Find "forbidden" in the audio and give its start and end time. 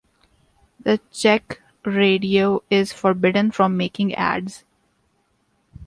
2.91-3.51